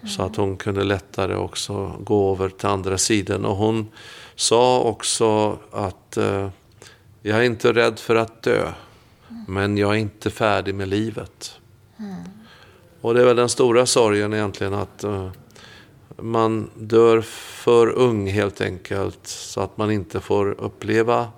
Mm. 0.00 0.08
Så 0.08 0.22
att 0.22 0.36
hon 0.36 0.56
kunde 0.56 0.84
lättare 0.84 1.34
också 1.34 1.92
gå 2.00 2.32
över 2.32 2.48
till 2.48 2.68
andra 2.68 2.98
sidan. 2.98 3.44
Och 3.44 3.56
hon 3.56 3.88
sa 4.34 4.80
också 4.80 5.58
att 5.70 6.16
eh, 6.16 6.48
jag 7.22 7.38
är 7.38 7.42
inte 7.42 7.72
rädd 7.72 7.98
för 7.98 8.16
att 8.16 8.42
dö. 8.42 8.72
Mm. 9.30 9.44
Men 9.48 9.78
jag 9.78 9.90
är 9.90 9.98
inte 9.98 10.30
färdig 10.30 10.74
med 10.74 10.88
livet. 10.88 11.58
Mm. 11.98 12.14
Och 13.04 13.14
det 13.14 13.20
är 13.20 13.24
väl 13.24 13.36
den 13.36 13.48
stora 13.48 13.86
sorgen 13.86 14.34
egentligen 14.34 14.74
att 14.74 15.04
uh, 15.04 15.28
man 16.16 16.70
dör 16.74 17.20
för 17.64 17.86
ung 17.90 18.30
helt 18.30 18.60
enkelt. 18.60 19.26
Så 19.26 19.60
att 19.60 19.76
man 19.76 19.90
inte 19.90 20.20
får 20.20 20.60
uppleva 20.60 21.28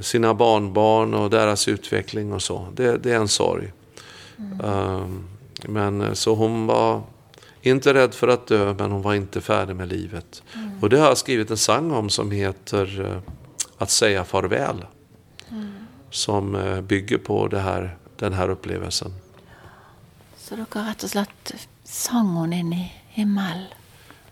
sina 0.00 0.34
barnbarn 0.34 1.14
och 1.14 1.30
deras 1.30 1.68
utveckling 1.68 2.32
och 2.32 2.42
så. 2.42 2.66
Det, 2.74 2.96
det 2.96 3.12
är 3.12 3.16
en 3.16 3.28
sorg. 3.28 3.72
Mm. 4.38 4.60
Uh, 4.60 5.06
men 5.68 6.00
eh, 6.00 6.12
så 6.12 6.34
hon 6.34 6.66
var 6.66 7.02
inte 7.62 7.94
rädd 7.94 8.14
för 8.14 8.28
att 8.28 8.46
dö, 8.46 8.74
men 8.78 8.90
hon 8.90 9.02
var 9.02 9.14
inte 9.14 9.40
färdig 9.40 9.76
med 9.76 9.88
livet. 9.88 10.42
Mm. 10.54 10.70
Och 10.80 10.90
det 10.90 10.98
har 10.98 11.06
jag 11.06 11.18
skrivit 11.18 11.50
en 11.50 11.56
sång 11.56 11.92
om 11.92 12.10
som 12.10 12.30
heter 12.30 13.00
uh, 13.00 13.18
Att 13.78 13.90
säga 13.90 14.24
farväl. 14.24 14.84
Mm. 15.50 15.72
Som 16.10 16.58
bygger 16.88 17.18
på 17.18 17.48
här, 17.52 17.96
den 18.16 18.32
här 18.32 18.48
upplevelsen. 18.48 19.12
Så 20.44 20.58
dere 20.58 20.82
rett 20.84 21.04
og 21.06 21.08
slett 21.08 21.52
sang 21.88 22.34
hon 22.36 22.52
in 22.52 22.72
i 22.76 22.82
himmel? 23.16 23.62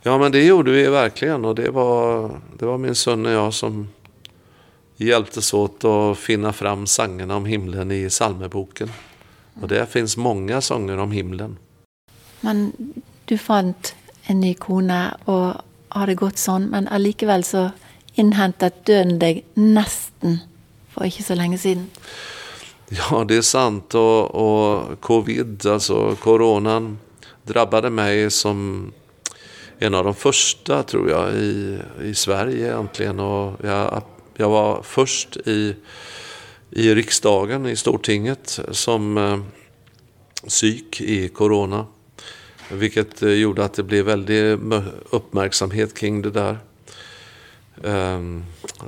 Ja, 0.02 0.18
men 0.18 0.32
det 0.32 0.44
gjorde 0.44 0.70
vi 0.70 0.86
verkligen. 0.86 1.44
Och 1.44 1.54
det 1.54 1.70
var, 1.70 2.30
det 2.58 2.66
var 2.66 2.78
min 2.78 2.94
son 2.94 3.26
och 3.26 3.32
jag 3.32 3.54
som 3.54 3.88
hjälptes 4.96 5.54
åt 5.54 5.84
att 5.84 6.18
finna 6.18 6.52
fram 6.52 6.86
sångerna 6.86 7.36
om 7.36 7.46
himlen 7.46 7.90
i 7.90 8.10
salmeboken. 8.10 8.90
Och 9.60 9.68
där 9.68 9.86
finns 9.86 10.16
många 10.16 10.60
sånger 10.60 10.98
om 10.98 11.12
himlen. 11.12 11.56
Men 12.40 12.72
du 13.24 13.38
fann 13.38 13.74
en 14.22 14.40
ny 14.40 14.54
kone 14.54 15.14
och 15.24 15.54
har 15.88 16.06
det 16.06 16.14
gått 16.14 16.38
sånn, 16.38 16.68
men 16.72 16.88
allikevel 16.88 17.44
så 17.44 17.70
innhentet 18.14 18.84
døden 18.84 19.18
deg 19.18 19.44
nesten 19.54 20.38
for 20.92 21.08
ikke 21.08 21.24
så 21.24 21.34
länge 21.34 21.58
sedan. 21.58 21.88
Ja, 22.94 23.24
det 23.24 23.36
är 23.36 23.42
sant. 23.42 23.94
Och, 23.94 24.34
och 24.34 25.00
covid, 25.00 25.66
alltså 25.66 26.16
coronan, 26.20 26.98
drabbade 27.42 27.90
mig 27.90 28.30
som 28.30 28.92
en 29.78 29.94
av 29.94 30.04
de 30.04 30.14
första, 30.14 30.82
tror 30.82 31.10
jag, 31.10 31.34
i, 31.34 31.78
i 32.02 32.14
Sverige 32.14 32.66
egentligen. 32.66 33.20
Och 33.20 33.56
jag, 33.64 34.02
jag 34.36 34.48
var 34.48 34.82
först 34.82 35.36
i, 35.36 35.76
i 36.70 36.94
riksdagen, 36.94 37.66
i 37.66 37.76
Stortinget, 37.76 38.60
som 38.70 39.18
eh, 39.18 39.38
psyk 40.48 41.00
i 41.00 41.28
corona. 41.28 41.86
Vilket 42.70 43.22
eh, 43.22 43.30
gjorde 43.30 43.64
att 43.64 43.74
det 43.74 43.82
blev 43.82 44.04
väldigt 44.04 44.58
uppmärksamhet 45.10 45.94
kring 45.94 46.22
det 46.22 46.30
där. 46.30 46.58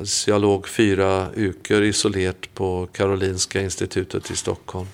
Så 0.02 0.30
jag 0.30 0.40
låg 0.40 0.68
fyra 0.68 1.28
veckor 1.34 1.82
isolerat 1.82 2.54
på 2.54 2.88
Karolinska 2.92 3.60
institutet 3.60 4.30
i 4.30 4.36
Stockholm. 4.36 4.86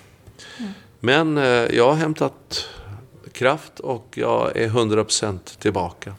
Mm. 0.59 0.71
Men 0.99 1.37
eh, 1.37 1.43
jag 1.75 1.87
har 1.87 1.95
hämtat 1.95 2.67
kraft 3.31 3.79
och 3.79 4.13
jag 4.15 4.57
är 4.57 4.69
100% 4.69 5.39
tillbaka. 5.59 6.15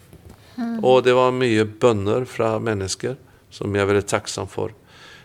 Mm. 0.56 0.84
Och 0.84 1.02
det 1.02 1.12
var 1.12 1.32
mycket 1.32 1.80
bönder 1.80 2.24
från 2.24 2.64
människor 2.64 3.16
som 3.50 3.74
jag 3.74 3.82
är 3.82 3.86
väldigt 3.86 4.08
tacksam 4.08 4.48
för. 4.48 4.74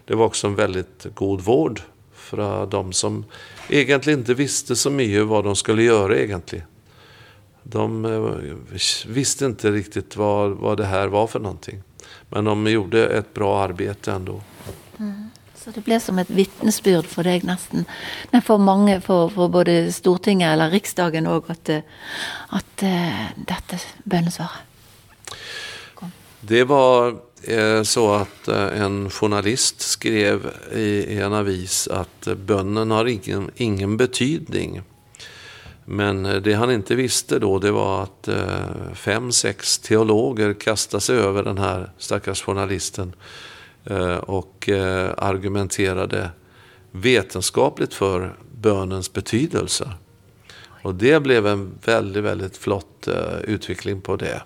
Det 0.06 0.16
var 0.16 0.26
också 0.26 0.48
en 0.48 0.56
väldigt 0.56 1.06
god 1.14 1.42
vård 1.42 1.82
för 2.14 2.66
de 2.66 2.94
som 2.94 3.26
egentligen 3.70 4.20
inte 4.20 4.34
visste 4.34 4.76
så 4.76 4.90
mycket 4.90 5.26
vad 5.26 5.44
de 5.44 5.56
skulle 5.56 5.84
göra 5.84 6.18
egentligen. 6.18 6.66
De 7.64 8.06
eh, 8.06 8.56
visste 9.08 9.46
inte 9.46 9.72
riktigt 9.72 10.16
vad, 10.16 10.52
vad 10.52 10.78
det 10.78 10.86
här 10.86 11.08
var 11.08 11.28
för 11.28 11.40
någonting. 11.40 11.84
Men 12.30 12.46
de 12.46 12.68
gjorde 12.68 13.08
ett 13.08 13.34
bra 13.34 13.60
arbete 13.60 14.12
ändå. 14.12 14.42
Mm. 15.00 15.30
Så 15.56 15.72
det 15.72 15.82
blev 15.82 16.00
som 16.00 16.20
ett 16.20 16.30
vittnesbörd 16.30 17.06
för 17.06 17.24
dig 17.24 17.42
nästan. 17.44 17.86
Men 18.32 18.42
för 18.42 18.58
många, 18.58 19.02
för, 19.02 19.30
för 19.30 19.48
både 19.48 19.92
Stortinget 19.94 20.54
eller 20.54 20.70
riksdagen 20.70 21.28
också, 21.28 21.52
att, 21.52 21.70
att 22.48 22.84
uh, 22.84 23.26
detta 23.36 23.78
bönesvar 24.04 24.52
Det 26.40 26.64
var 26.64 27.16
eh, 27.44 27.84
så 27.84 28.14
att 28.14 28.48
eh, 28.48 28.82
en 28.82 29.10
journalist 29.10 29.82
skrev 29.82 30.52
i, 30.74 30.80
i 30.80 31.20
en 31.20 31.34
avis 31.34 31.88
att 31.88 32.28
bönnen 32.38 32.92
har 32.92 33.06
ingen, 33.06 33.52
ingen 33.56 33.98
betydning. 33.98 34.82
Men 35.90 36.26
eh, 36.26 36.36
det 36.36 36.54
han 36.54 36.72
inte 36.72 36.96
visste 36.96 37.40
då 37.40 37.60
det 37.60 37.72
var 37.72 38.04
att 38.04 38.28
eh, 38.28 38.94
fem, 38.94 39.32
sex 39.32 39.80
teologer 39.80 40.54
kastade 40.54 41.02
sig 41.02 41.18
över 41.18 41.44
den 41.44 41.58
här 41.58 41.92
stackars 41.98 42.42
journalisten 42.42 43.16
eh, 43.86 44.16
och 44.18 44.70
argumenterade 45.18 46.30
vetenskapligt 46.92 47.94
för 47.94 48.36
bönens 48.62 49.14
betydelse. 49.14 49.92
Och 50.82 50.96
det 50.96 51.20
blev 51.20 51.48
en 51.48 51.72
väldigt, 51.86 52.24
väldigt 52.24 52.58
flott 52.58 53.08
utveckling 53.44 54.02
på 54.02 54.16
det. 54.16 54.42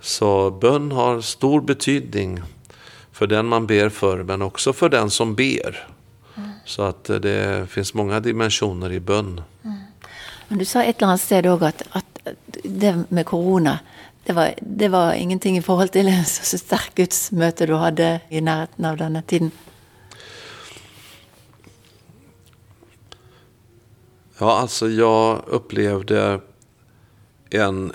Så 0.00 0.50
bön 0.50 0.92
har 0.92 1.20
stor 1.20 1.60
betydning 1.60 2.42
för 3.12 3.26
den 3.26 3.46
man 3.46 3.66
ber 3.66 3.88
för, 3.88 4.22
men 4.22 4.42
också 4.42 4.72
för 4.72 4.88
den 4.88 5.10
som 5.10 5.34
ber. 5.34 5.88
Mm. 6.36 6.48
Så 6.64 6.82
att 6.82 7.04
det 7.04 7.70
finns 7.70 7.94
många 7.94 8.20
dimensioner 8.20 8.92
i 8.92 9.00
bön. 9.00 9.42
Mm. 9.64 9.73
Men 10.48 10.58
du 10.58 10.64
sa 10.64 10.82
ett 10.82 10.96
eller 10.96 11.06
annat 11.06 11.20
sted 11.20 11.46
också 11.46 11.66
att, 11.66 11.82
att 11.90 12.18
det 12.64 13.04
med 13.08 13.26
corona, 13.26 13.78
det 14.24 14.32
var, 14.32 14.54
det 14.60 14.88
var, 14.88 15.12
ingenting 15.12 15.56
i 15.56 15.62
förhållande 15.62 15.92
till 15.92 16.08
en 16.08 16.24
så 16.24 16.58
stark 16.58 16.94
gudsmöte 16.94 17.66
du 17.66 17.74
hade 17.74 18.20
i 18.28 18.40
närheten 18.40 18.84
av 18.84 18.96
den 18.96 19.16
här 19.16 19.22
tiden? 19.22 19.50
Ja, 24.38 24.58
alltså 24.58 24.88
jag 24.88 25.42
upplevde 25.46 26.40
en 27.50 27.92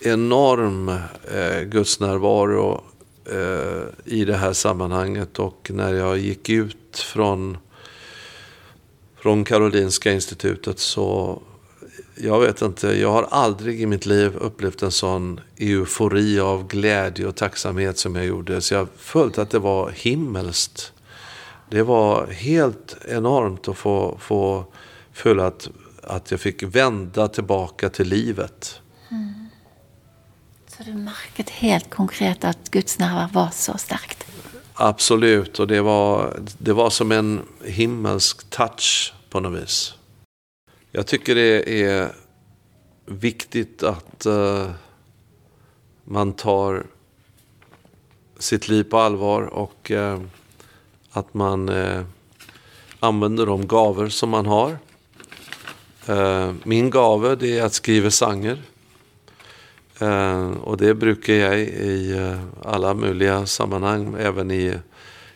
enorm 0.00 0.88
eh, 1.34 1.62
gudsnärvaro 1.62 2.84
eh, 3.24 4.14
i 4.14 4.24
det 4.24 4.36
här 4.36 4.52
sammanhanget 4.52 5.38
och 5.38 5.70
när 5.74 5.94
jag 5.94 6.18
gick 6.18 6.48
ut 6.48 6.98
från 6.98 7.58
från 9.22 9.44
Karolinska 9.44 10.12
institutet 10.12 10.78
så 10.78 11.42
jag 12.22 12.40
vet 12.40 12.62
inte, 12.62 12.88
jag 12.88 13.12
har 13.12 13.22
aldrig 13.30 13.82
i 13.82 13.86
mitt 13.86 14.06
liv 14.06 14.36
upplevt 14.36 14.82
en 14.82 14.90
sån 14.90 15.40
eufori 15.56 16.40
av 16.40 16.66
glädje 16.66 17.26
och 17.26 17.36
tacksamhet 17.36 17.98
som 17.98 18.16
jag 18.16 18.26
gjorde. 18.26 18.60
Så 18.60 18.74
jag 18.74 18.88
följde 18.96 19.42
att 19.42 19.50
det 19.50 19.58
var 19.58 19.90
himmelskt. 19.90 20.92
Det 21.70 21.82
var 21.82 22.26
helt 22.26 22.96
enormt 23.08 23.68
att 23.68 23.76
få, 23.76 24.18
få 24.20 24.64
följa 25.12 25.46
att, 25.46 25.68
att 26.02 26.30
jag 26.30 26.40
fick 26.40 26.62
vända 26.62 27.28
tillbaka 27.28 27.88
till 27.88 28.08
livet. 28.08 28.80
Mm. 29.10 29.48
Så 30.66 30.82
du 30.82 30.92
märkte 30.92 31.44
helt 31.52 31.90
konkret 31.90 32.44
att 32.44 32.70
Guds 32.70 32.98
närvaro 32.98 33.28
var 33.32 33.48
så 33.52 33.78
starkt? 33.78 34.26
Absolut, 34.82 35.58
och 35.58 35.66
det 35.66 35.80
var, 35.80 36.40
det 36.58 36.72
var 36.72 36.90
som 36.90 37.12
en 37.12 37.40
himmelsk 37.64 38.50
touch 38.50 39.14
på 39.30 39.40
något 39.40 39.62
vis. 39.62 39.94
Jag 40.90 41.06
tycker 41.06 41.34
det 41.34 41.82
är 41.82 42.12
viktigt 43.06 43.82
att 43.82 44.26
uh, 44.26 44.70
man 46.04 46.32
tar 46.32 46.86
sitt 48.38 48.68
liv 48.68 48.84
på 48.84 48.98
allvar 48.98 49.42
och 49.42 49.90
uh, 49.90 50.20
att 51.10 51.34
man 51.34 51.68
uh, 51.68 52.04
använder 53.00 53.46
de 53.46 53.66
gaver 53.66 54.08
som 54.08 54.30
man 54.30 54.46
har. 54.46 54.78
min 56.64 56.90
gave 56.90 57.36
det 57.36 57.58
är 57.58 57.64
att 57.64 57.74
skriva 57.74 58.10
sanger 58.10 58.62
och 60.60 60.76
det 60.76 60.94
brukar 60.94 61.34
jag 61.34 61.60
i 61.60 62.36
alla 62.62 62.94
möjliga 62.94 63.46
sammanhang, 63.46 64.16
även 64.18 64.50
i, 64.50 64.74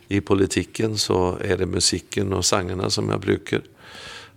i 0.08 0.20
politiken 0.20 0.98
så 0.98 1.38
är 1.40 1.56
det 1.56 1.66
musiken 1.66 2.32
och 2.32 2.44
sångerna 2.44 2.90
som 2.90 3.08
jag 3.08 3.20
brukar. 3.20 3.62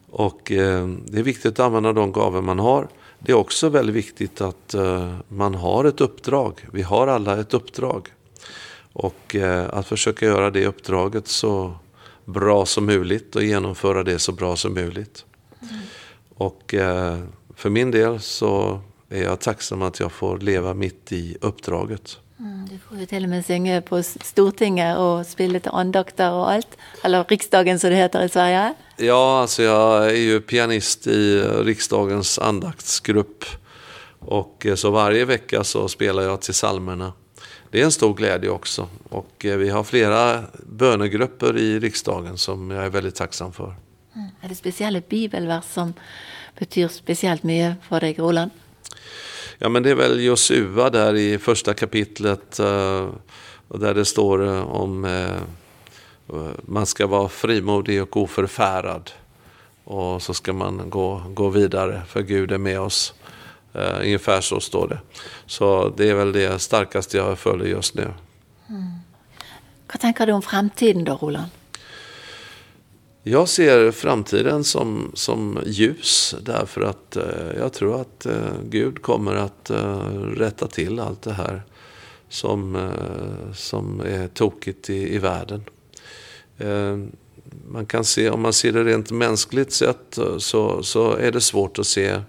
Och 0.09 0.51
eh, 0.51 0.87
det 0.87 1.19
är 1.19 1.23
viktigt 1.23 1.51
att 1.51 1.59
använda 1.59 1.93
de 1.93 2.11
gaver 2.11 2.41
man 2.41 2.59
har. 2.59 2.87
Det 3.19 3.31
är 3.31 3.35
också 3.35 3.69
väldigt 3.69 3.95
viktigt 3.95 4.41
att 4.41 4.73
eh, 4.73 5.15
man 5.27 5.55
har 5.55 5.85
ett 5.85 6.01
uppdrag. 6.01 6.67
Vi 6.71 6.81
har 6.81 7.07
alla 7.07 7.39
ett 7.39 7.53
uppdrag. 7.53 8.13
Och 8.93 9.35
eh, 9.35 9.69
att 9.69 9.87
försöka 9.87 10.25
göra 10.25 10.51
det 10.51 10.67
uppdraget 10.67 11.27
så 11.27 11.75
bra 12.25 12.65
som 12.65 12.85
möjligt 12.85 13.35
och 13.35 13.43
genomföra 13.43 14.03
det 14.03 14.19
så 14.19 14.31
bra 14.31 14.55
som 14.55 14.73
möjligt. 14.73 15.25
Mm. 15.61 15.81
Och 16.35 16.73
eh, 16.73 17.17
för 17.55 17.69
min 17.69 17.91
del 17.91 18.19
så 18.19 18.79
är 19.09 19.23
jag 19.23 19.39
tacksam 19.39 19.81
att 19.81 19.99
jag 19.99 20.11
får 20.11 20.37
leva 20.37 20.73
mitt 20.73 21.11
i 21.11 21.37
uppdraget. 21.41 22.17
Mm, 22.39 22.67
du 22.71 22.79
får 22.79 22.97
ju 22.97 23.05
till 23.05 23.23
och 23.23 23.29
med 23.29 23.45
sjunga 23.45 23.81
på 23.81 24.03
Stortinget 24.03 24.97
och 24.97 25.25
spela 25.25 25.53
lite 25.53 25.69
andakter 25.69 26.31
och 26.31 26.51
allt. 26.51 26.77
Eller 27.03 27.23
riksdagen 27.23 27.79
som 27.79 27.89
det 27.89 27.95
heter 27.95 28.23
i 28.23 28.29
Sverige. 28.29 28.73
Ja, 28.97 29.41
alltså 29.41 29.63
jag 29.63 30.09
är 30.09 30.15
ju 30.15 30.41
pianist 30.41 31.07
i 31.07 31.41
riksdagens 31.41 32.39
andaktsgrupp. 32.39 33.45
Och 34.19 34.65
eh, 34.65 34.75
så 34.75 34.91
varje 34.91 35.25
vecka 35.25 35.63
så 35.63 35.87
spelar 35.87 36.23
jag 36.23 36.41
till 36.41 36.53
salmerna. 36.53 37.13
Det 37.71 37.81
är 37.81 37.85
en 37.85 37.91
stor 37.91 38.13
glädje 38.13 38.49
också. 38.49 38.87
Och 39.09 39.45
eh, 39.45 39.57
vi 39.57 39.69
har 39.69 39.83
flera 39.83 40.43
bönegrupper 40.65 41.57
i 41.57 41.79
riksdagen 41.79 42.37
som 42.37 42.71
jag 42.71 42.85
är 42.85 42.89
väldigt 42.89 43.15
tacksam 43.15 43.53
för. 43.53 43.75
Mm. 44.15 44.27
Är 44.41 44.49
det 44.49 44.55
speciella 44.55 45.01
bibelvers 45.09 45.65
som 45.65 45.93
betyder 46.59 46.87
speciellt 46.87 47.43
mycket 47.43 47.75
för 47.89 47.99
dig, 47.99 48.13
Roland? 48.13 48.51
Ja, 49.57 49.69
men 49.69 49.83
det 49.83 49.91
är 49.91 49.95
väl 49.95 50.23
Josua 50.23 50.89
där 50.89 51.15
i 51.15 51.37
första 51.37 51.73
kapitlet. 51.73 52.59
Eh, 52.59 53.09
där 53.67 53.93
det 53.93 54.05
står 54.05 54.45
eh, 54.47 54.61
om 54.61 55.05
eh, 55.05 55.41
man 56.61 56.85
ska 56.85 57.07
vara 57.07 57.29
frimodig 57.29 58.01
och 58.01 58.17
oförfärad. 58.17 59.11
Och 59.83 60.21
så 60.21 60.33
ska 60.33 60.53
man 60.53 60.89
gå, 60.89 61.23
gå 61.29 61.49
vidare, 61.49 62.01
för 62.07 62.21
Gud 62.21 62.51
är 62.51 62.57
med 62.57 62.79
oss. 62.79 63.13
Uh, 63.75 63.99
ungefär 64.01 64.41
så 64.41 64.59
står 64.59 64.87
det. 64.87 64.99
Så 65.45 65.93
det 65.97 66.09
är 66.09 66.13
väl 66.13 66.31
det 66.31 66.59
starkaste 66.59 67.17
jag 67.17 67.39
följer 67.39 67.67
just 67.67 67.95
nu. 67.95 68.13
Mm. 68.69 68.91
Vad 69.87 69.99
tänker 69.99 70.25
du 70.25 70.33
om 70.33 70.41
framtiden 70.41 71.03
då, 71.03 71.15
Roland? 71.15 71.49
Jag 73.29 73.49
ser 73.49 73.91
framtiden 73.91 74.63
som, 74.63 75.11
som 75.13 75.59
ljus 75.65 76.35
därför 76.41 76.81
att 76.81 77.15
eh, 77.15 77.57
jag 77.57 77.73
tror 77.73 78.01
att 78.01 78.25
eh, 78.25 78.53
Gud 78.63 79.01
kommer 79.01 79.35
att 79.35 79.69
eh, 79.69 79.99
rätta 80.21 80.67
till 80.67 80.99
allt 80.99 81.21
det 81.21 81.33
här 81.33 81.61
som, 82.29 82.75
eh, 82.75 83.53
som 83.53 83.99
är 83.99 84.27
tokigt 84.27 84.89
i, 84.89 85.15
i 85.15 85.17
världen. 85.17 85.63
Eh, 86.57 86.97
man 87.67 87.85
kan 87.85 88.05
se, 88.05 88.29
om 88.29 88.41
man 88.41 88.53
ser 88.53 88.71
det 88.71 88.83
rent 88.83 89.11
mänskligt 89.11 89.71
sett 89.71 90.17
eh, 90.17 90.37
så, 90.37 90.83
så 90.83 91.15
är 91.15 91.31
det 91.31 91.41
svårt 91.41 91.79
att 91.79 91.87
se 91.87 92.21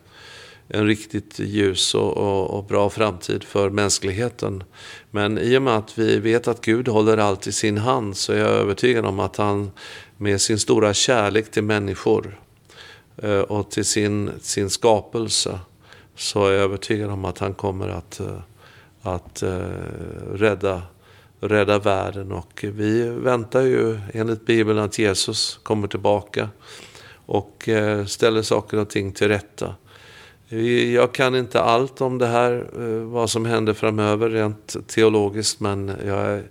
en 0.68 0.86
riktigt 0.86 1.38
ljus 1.38 1.94
och, 1.94 2.16
och, 2.16 2.58
och, 2.58 2.64
bra 2.64 2.90
framtid 2.90 3.44
för 3.44 3.70
mänskligheten. 3.70 4.64
Men 5.10 5.38
i 5.38 5.58
och 5.58 5.62
med 5.62 5.76
att 5.76 5.98
vi 5.98 6.18
vet 6.18 6.48
att 6.48 6.60
Gud 6.60 6.88
håller 6.88 7.18
allt 7.18 7.46
i 7.46 7.52
sin 7.52 7.78
hand 7.78 8.16
så 8.16 8.32
är 8.32 8.38
jag 8.38 8.50
övertygad 8.50 9.04
om 9.04 9.20
att 9.20 9.36
han 9.36 9.70
med 10.18 10.40
sin 10.40 10.58
stora 10.58 10.94
kärlek 10.94 11.50
till 11.50 11.62
människor 11.62 12.40
eh, 13.16 13.40
och 13.40 13.70
till 13.70 13.84
sin, 13.84 14.30
sin 14.40 14.70
skapelse 14.70 15.58
så 16.14 16.46
är 16.46 16.52
jag 16.52 16.62
övertygad 16.62 17.10
om 17.10 17.24
att 17.24 17.38
han 17.38 17.54
kommer 17.54 17.88
att, 17.88 18.20
eh, 18.20 18.40
att 19.02 19.42
eh, 19.42 19.58
rädda 20.32 20.82
rädda 21.40 21.78
världen. 21.78 22.32
Och 22.32 22.64
vi 22.74 23.08
väntar 23.08 23.60
ju 23.60 24.00
enligt 24.14 24.46
Bibeln 24.46 24.78
att 24.78 24.98
Jesus 24.98 25.60
kommer 25.62 25.88
tillbaka 25.88 26.48
och 27.26 27.68
ställer 28.06 28.42
saker 28.42 28.76
och 28.76 28.90
ting 28.90 29.12
till 29.12 29.28
rätta. 29.28 29.74
Jag 30.92 31.14
kan 31.14 31.36
inte 31.36 31.60
allt 31.60 32.00
om 32.00 32.18
det 32.18 32.26
här, 32.26 32.66
vad 33.04 33.30
som 33.30 33.44
händer 33.44 33.72
framöver 33.72 34.30
rent 34.30 34.76
teologiskt, 34.86 35.60
men 35.60 35.92
jag 36.06 36.18
är 36.18 36.44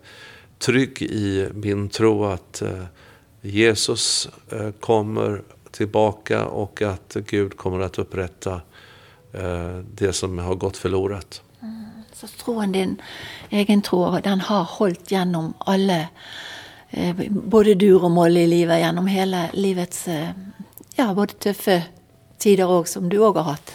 trygg 0.59 1.01
i 1.01 1.47
min 1.53 1.89
tro 1.89 2.25
att 2.25 2.61
eh, 2.61 2.83
Jesus 3.49 4.29
kommer 4.79 5.41
tillbaka 5.71 6.45
och 6.45 6.81
att 6.81 7.17
Gud 7.27 7.57
kommer 7.57 7.79
att 7.79 7.99
upprätta 7.99 8.61
det 9.93 10.13
som 10.13 10.39
har 10.39 10.55
gått 10.55 10.77
förlorat. 10.77 11.41
Så 12.17 12.27
troen 12.27 12.71
din, 12.71 13.01
egen 13.49 13.81
tro, 13.81 14.19
den 14.23 14.41
har 14.41 14.63
holdt 14.63 15.11
gjennom 15.11 15.53
alle 15.59 16.07
eh, 16.89 17.15
både 17.29 17.75
dur 17.77 18.03
og 18.03 18.11
moll 18.11 18.37
i 18.37 18.47
livet, 18.47 18.79
gjennom 18.81 19.05
hele 19.07 19.43
livets 19.53 20.07
eh, 20.07 20.31
ja, 20.95 21.11
både 21.13 21.37
tøffe 21.37 21.75
tider 22.41 22.73
òg, 22.73 22.89
som 22.89 23.05
du 23.09 23.19
òg 23.21 23.37
har 23.37 23.51
hatt. 23.51 23.73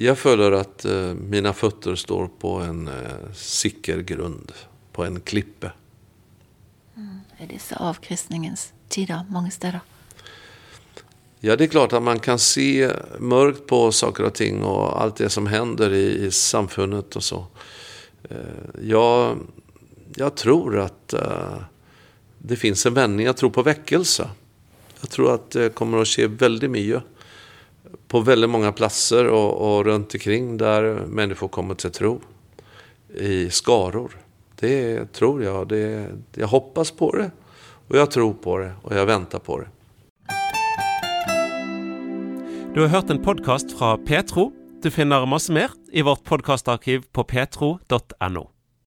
Jag 0.00 0.16
føler 0.18 0.56
at 0.56 0.86
uh, 0.88 1.12
mina 1.14 1.52
fötter 1.52 1.94
står 1.94 2.30
på 2.40 2.54
en 2.64 2.88
sikker 3.34 4.00
grund, 4.00 4.52
på 4.92 5.04
en 5.04 5.20
klippe. 5.20 5.72
I 7.42 7.46
disse 7.46 7.76
avkristningens 7.76 8.72
tider 8.88 9.20
många 9.28 9.50
steder. 9.50 9.80
Ja, 11.40 11.56
det 11.56 11.64
är 11.64 11.68
klart 11.68 11.92
att 11.92 12.02
man 12.02 12.18
kan 12.18 12.38
se 12.38 12.90
mörkt 13.18 13.66
på 13.66 13.92
saker 13.92 14.24
och 14.24 14.34
ting 14.34 14.64
och 14.64 15.02
allt 15.02 15.16
det 15.16 15.28
som 15.28 15.46
händer 15.46 15.92
i, 15.92 16.26
i 16.26 16.30
samfundet 16.30 17.16
och 17.16 17.24
så. 17.24 17.46
Eh, 18.30 18.36
jag, 18.82 19.38
jag 20.16 20.34
tror 20.34 20.78
att 20.78 21.12
eh, 21.12 21.56
det 22.38 22.56
finns 22.56 22.86
en 22.86 22.94
vändning. 22.94 23.26
Jag 23.26 23.36
tror 23.36 23.50
på 23.50 23.62
väckelse. 23.62 24.30
Jag 25.00 25.10
tror 25.10 25.34
att 25.34 25.50
det 25.50 25.74
kommer 25.74 25.98
att 25.98 26.08
ske 26.08 26.26
väldigt 26.26 26.70
mycket. 26.70 27.02
på 28.08 28.20
väldigt 28.20 28.50
många 28.50 28.72
platser 28.72 29.26
och, 29.26 29.76
och 29.76 29.84
runt 29.84 30.14
omkring 30.14 30.56
där 30.56 31.06
människor 31.06 31.48
kommer 31.48 31.74
till 31.74 31.90
tro 31.90 32.20
i 33.14 33.50
skaror. 33.50 34.21
Det 34.62 35.12
tror 35.12 35.42
jag. 35.42 35.68
Det, 35.68 36.08
jag 36.34 36.46
hoppas 36.46 36.90
på 36.90 37.16
det 37.16 37.30
och 37.88 37.96
jag 37.96 38.10
tror 38.10 38.32
på 38.32 38.58
det 38.58 38.72
och 38.82 38.94
jag 38.94 39.06
väntar 39.06 39.38
på 39.38 39.58
det. 39.58 39.66
Du 42.74 42.80
har 42.80 42.88
hört 42.88 43.10
en 43.10 43.22
podcast 43.22 43.78
från 43.78 44.04
Petro. 44.04 44.52
Du 44.82 44.90
finner 44.90 45.26
masse 45.26 45.52
mer 45.52 45.70
i 45.92 46.02
vårt 46.02 46.24
podkastarkiv 46.24 47.02
på 47.12 47.24
petro.no. 47.24 48.50